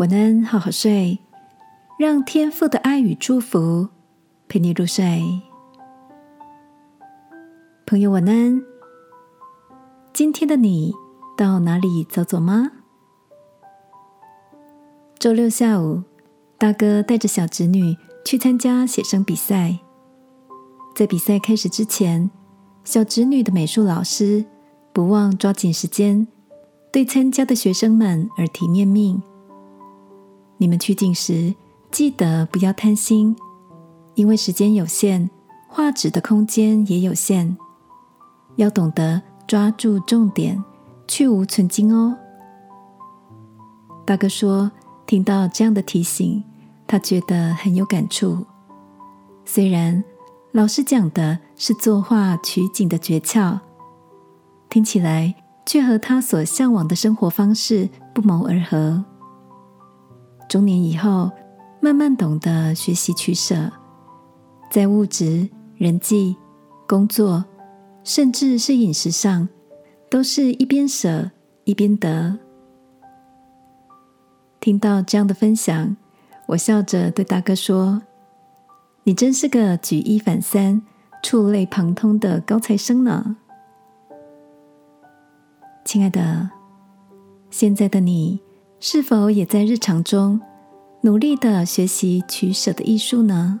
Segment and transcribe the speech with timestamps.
[0.00, 1.18] 晚安，好好睡，
[1.98, 3.86] 让天父的爱与祝福
[4.48, 5.22] 陪你入睡。
[7.84, 8.62] 朋友，晚安。
[10.14, 10.94] 今天的你
[11.36, 12.72] 到哪里走走吗？
[15.18, 16.02] 周六下午，
[16.56, 19.80] 大哥带着小侄女去参加写生比赛。
[20.94, 22.30] 在比赛开始之前，
[22.84, 24.46] 小侄女的美术老师
[24.94, 26.26] 不忘抓紧时间，
[26.90, 29.22] 对参加的学生们耳提面命。
[30.60, 31.54] 你们取景时，
[31.90, 33.34] 记得不要贪心，
[34.14, 35.30] 因为时间有限，
[35.66, 37.56] 画纸的空间也有限，
[38.56, 40.62] 要懂得抓住重点，
[41.08, 42.14] 去无存精哦。
[44.04, 44.70] 大哥说，
[45.06, 46.44] 听到这样的提醒，
[46.86, 48.44] 他觉得很有感触。
[49.46, 50.04] 虽然
[50.52, 53.58] 老师讲的是作画取景的诀窍，
[54.68, 59.02] 听起来却和他所向往的生活方式不谋而合。
[60.50, 61.30] 中年以后，
[61.78, 63.70] 慢慢懂得学习取舍，
[64.68, 66.36] 在物质、人际、
[66.88, 67.44] 工作，
[68.02, 69.48] 甚至是饮食上，
[70.10, 71.30] 都是一边舍
[71.62, 72.36] 一边得。
[74.58, 75.96] 听到这样的分享，
[76.48, 78.02] 我笑着对大哥说
[79.04, 80.82] ：“你真是个举一反三、
[81.22, 83.36] 触类旁通的高材生呢。”
[85.86, 86.50] 亲爱的，
[87.50, 88.40] 现在的你。
[88.82, 90.40] 是否也在日常中
[91.02, 93.60] 努力的学习取舍的艺术呢？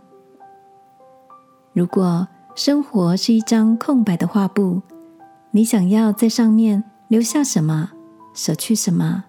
[1.74, 2.26] 如果
[2.56, 4.80] 生活是一张空白的画布，
[5.50, 7.90] 你想要在上面留下什么，
[8.32, 9.24] 舍去什么？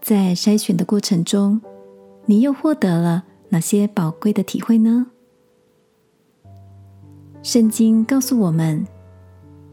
[0.00, 1.60] 在筛选的过程中，
[2.26, 5.06] 你又获得了哪些宝贵的体会呢？
[7.44, 8.84] 圣经告诉我们，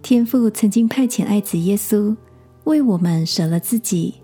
[0.03, 2.16] 天父曾经派遣爱子耶稣
[2.66, 4.22] 为我们舍了自己。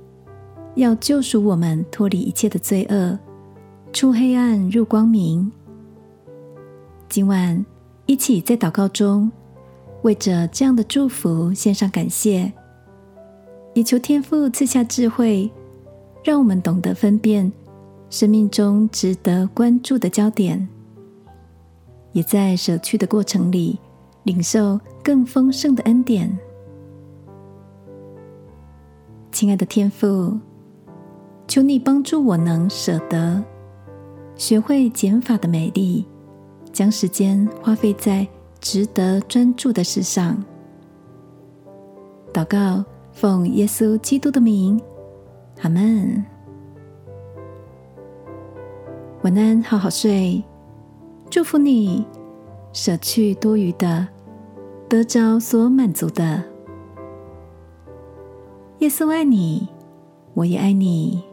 [0.78, 3.18] 要救赎我们脱离一切的罪恶，
[3.92, 5.52] 出黑暗入光明。
[7.10, 7.66] 今晚
[8.06, 9.32] 一起在祷告中，
[10.04, 12.54] 为着这样的祝福献上感谢，
[13.74, 15.52] 也求天父赐下智慧，
[16.24, 17.52] 让我们懂得分辨
[18.12, 20.68] 生命中值得关注的焦点，
[22.12, 23.80] 也在舍去的过程里
[24.26, 26.38] 领受更丰盛的恩典。
[29.32, 30.38] 亲爱的天父。
[31.48, 33.44] 求你帮助我，能舍得
[34.36, 36.06] 学会减法的美丽，
[36.74, 38.28] 将时间花费在
[38.60, 40.44] 值得专注的事上。
[42.34, 44.80] 祷告，奉耶稣基督的名，
[45.62, 46.24] 阿门。
[49.24, 50.44] 晚安，好好睡。
[51.30, 52.06] 祝福你，
[52.74, 54.08] 舍去多余的，
[54.88, 56.44] 得着所满足的。
[58.80, 59.68] 耶稣爱你，
[60.34, 61.24] 我也爱你。